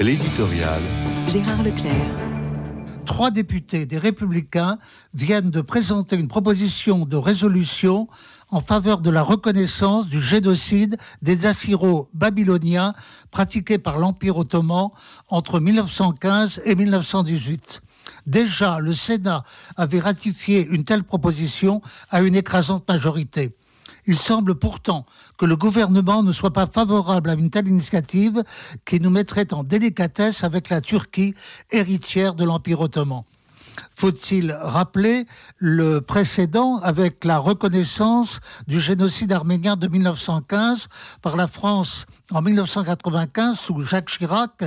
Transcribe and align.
L'éditorial. 0.00 0.80
Gérard 1.28 1.62
Leclerc. 1.62 1.92
Trois 3.04 3.30
députés 3.30 3.84
des 3.84 3.98
Républicains 3.98 4.78
viennent 5.12 5.50
de 5.50 5.60
présenter 5.60 6.16
une 6.16 6.26
proposition 6.26 7.04
de 7.04 7.18
résolution 7.18 8.08
en 8.50 8.60
faveur 8.60 9.00
de 9.00 9.10
la 9.10 9.20
reconnaissance 9.20 10.06
du 10.06 10.22
génocide 10.22 10.96
des 11.20 11.44
Assyro-Babyloniens 11.44 12.94
pratiqué 13.30 13.76
par 13.76 13.98
l'Empire 13.98 14.38
ottoman 14.38 14.88
entre 15.28 15.60
1915 15.60 16.62
et 16.64 16.76
1918. 16.76 17.82
Déjà, 18.26 18.78
le 18.80 18.94
Sénat 18.94 19.42
avait 19.76 19.98
ratifié 19.98 20.66
une 20.66 20.84
telle 20.84 21.04
proposition 21.04 21.82
à 22.08 22.22
une 22.22 22.36
écrasante 22.36 22.88
majorité. 22.88 23.54
Il 24.06 24.16
semble 24.16 24.54
pourtant 24.54 25.06
que 25.38 25.46
le 25.46 25.56
gouvernement 25.56 26.22
ne 26.22 26.32
soit 26.32 26.52
pas 26.52 26.66
favorable 26.66 27.30
à 27.30 27.34
une 27.34 27.50
telle 27.50 27.68
initiative 27.68 28.42
qui 28.84 29.00
nous 29.00 29.10
mettrait 29.10 29.52
en 29.52 29.64
délicatesse 29.64 30.44
avec 30.44 30.68
la 30.68 30.80
Turquie, 30.80 31.34
héritière 31.70 32.34
de 32.34 32.44
l'Empire 32.44 32.80
ottoman. 32.80 33.24
Faut-il 33.96 34.52
rappeler 34.52 35.26
le 35.58 36.00
précédent 36.00 36.78
avec 36.78 37.24
la 37.24 37.38
reconnaissance 37.38 38.40
du 38.66 38.80
génocide 38.80 39.32
arménien 39.32 39.76
de 39.76 39.88
1915 39.88 40.88
par 41.22 41.36
la 41.36 41.46
France 41.46 42.06
en 42.32 42.42
1995 42.42 43.58
sous 43.58 43.82
Jacques 43.82 44.10
Chirac? 44.10 44.64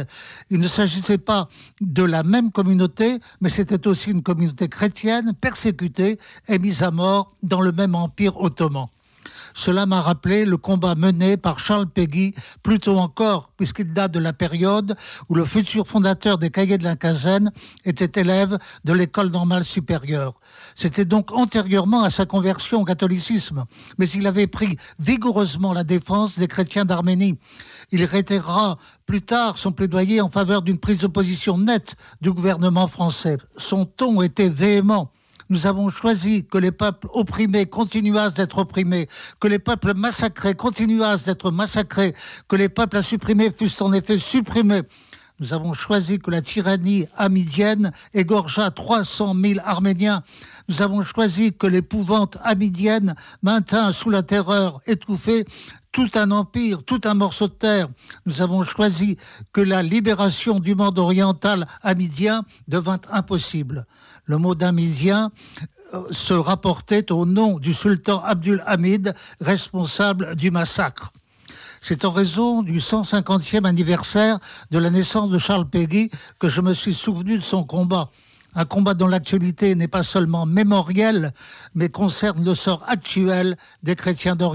Il 0.49 0.59
ne 0.59 0.67
s'agissait 0.67 1.17
pas 1.17 1.47
de 1.81 2.03
la 2.03 2.23
même 2.23 2.51
communauté, 2.51 3.19
mais 3.41 3.49
c'était 3.49 3.87
aussi 3.87 4.11
une 4.11 4.23
communauté 4.23 4.67
chrétienne 4.67 5.33
persécutée 5.33 6.19
et 6.47 6.59
mise 6.59 6.83
à 6.83 6.91
mort 6.91 7.35
dans 7.41 7.61
le 7.61 7.71
même 7.71 7.95
empire 7.95 8.39
ottoman. 8.39 8.87
Cela 9.53 9.85
m'a 9.85 10.01
rappelé 10.01 10.45
le 10.45 10.57
combat 10.57 10.95
mené 10.95 11.37
par 11.37 11.59
Charles 11.59 11.87
Péguy, 11.87 12.33
plutôt 12.61 12.97
encore, 12.97 13.51
puisqu'il 13.57 13.93
date 13.93 14.11
de 14.11 14.19
la 14.19 14.33
période 14.33 14.95
où 15.29 15.35
le 15.35 15.45
futur 15.45 15.87
fondateur 15.87 16.37
des 16.37 16.49
cahiers 16.49 16.77
de 16.77 16.83
la 16.83 16.95
quinzaine 16.95 17.51
était 17.85 18.19
élève 18.19 18.57
de 18.83 18.93
l'école 18.93 19.29
normale 19.29 19.63
supérieure. 19.63 20.33
C'était 20.75 21.05
donc 21.05 21.31
antérieurement 21.31 22.03
à 22.03 22.09
sa 22.09 22.25
conversion 22.25 22.81
au 22.81 22.85
catholicisme, 22.85 23.65
mais 23.97 24.09
il 24.09 24.27
avait 24.27 24.47
pris 24.47 24.77
vigoureusement 24.99 25.73
la 25.73 25.83
défense 25.83 26.39
des 26.39 26.47
chrétiens 26.47 26.85
d'Arménie. 26.85 27.37
Il 27.91 28.03
réitérera 28.03 28.77
plus 29.05 29.21
tard 29.21 29.57
son 29.57 29.71
plaidoyer 29.71 30.21
en 30.21 30.29
faveur 30.29 30.61
d'une 30.61 30.79
prise 30.79 30.99
de 30.99 31.07
position 31.07 31.57
nette 31.57 31.95
du 32.21 32.31
gouvernement 32.31 32.87
français. 32.87 33.37
Son 33.57 33.85
ton 33.85 34.21
était 34.21 34.49
véhément 34.49 35.12
nous 35.53 35.67
avons 35.67 35.87
choisi 35.89 36.45
que 36.45 36.57
les 36.57 36.71
peuples 36.71 37.07
opprimés 37.13 37.67
continuassent 37.67 38.33
d'être 38.33 38.57
opprimés, 38.57 39.07
que 39.39 39.47
les 39.47 39.59
peuples 39.59 39.93
massacrés 39.93 40.55
continuassent 40.55 41.25
d'être 41.25 41.51
massacrés, 41.51 42.15
que 42.47 42.55
les 42.55 42.69
peuples 42.69 42.97
à 42.97 43.03
supprimer 43.03 43.51
fussent 43.51 43.81
en 43.81 43.93
effet 43.93 44.17
supprimés. 44.17 44.81
Nous 45.43 45.51
avons 45.51 45.73
choisi 45.73 46.19
que 46.19 46.31
la 46.31 46.41
tyrannie 46.41 47.05
amidienne 47.17 47.91
égorgeât 48.13 48.71
300 48.71 49.35
000 49.35 49.59
Arméniens. 49.65 50.23
Nous 50.69 50.81
avons 50.81 51.01
choisi 51.01 51.51
que 51.51 51.67
l'épouvante 51.67 52.37
amidienne 52.43 53.13
maintint 53.41 53.91
sous 53.91 54.09
la 54.09 54.23
terreur 54.23 54.79
étouffée 54.85 55.45
tout 55.91 56.07
un 56.13 56.31
empire, 56.31 56.83
tout 56.85 57.01
un 57.03 57.13
morceau 57.13 57.49
de 57.49 57.53
terre. 57.55 57.89
Nous 58.25 58.41
avons 58.41 58.63
choisi 58.63 59.17
que 59.51 59.59
la 59.59 59.83
libération 59.83 60.61
du 60.61 60.75
monde 60.75 60.97
oriental 60.97 61.67
amidien 61.81 62.45
devint 62.69 63.01
impossible. 63.11 63.83
Le 64.23 64.37
mot 64.37 64.55
d'amidien 64.55 65.29
euh, 65.93 66.05
se 66.11 66.33
rapportait 66.33 67.11
au 67.11 67.25
nom 67.25 67.59
du 67.59 67.73
sultan 67.73 68.23
Abdul 68.23 68.63
Hamid, 68.65 69.13
responsable 69.41 70.37
du 70.37 70.51
massacre. 70.51 71.11
C'est 71.85 72.05
en 72.05 72.11
raison 72.11 72.61
du 72.61 72.79
150e 72.79 73.65
anniversaire 73.65 74.39
de 74.71 74.79
la 74.79 74.89
naissance 74.89 75.29
de 75.29 75.37
Charles 75.37 75.67
Péguy 75.67 76.09
que 76.39 76.47
je 76.47 76.61
me 76.61 76.73
suis 76.73 76.93
souvenu 76.93 77.35
de 77.35 77.43
son 77.43 77.65
combat. 77.65 78.09
Un 78.55 78.63
combat 78.63 78.93
dont 78.93 79.09
l'actualité 79.09 79.75
n'est 79.75 79.89
pas 79.89 80.01
seulement 80.01 80.45
mémorielle, 80.45 81.33
mais 81.75 81.89
concerne 81.89 82.45
le 82.45 82.55
sort 82.55 82.85
actuel 82.87 83.57
des 83.83 83.97
chrétiens 83.97 84.37
d'Orient. 84.37 84.51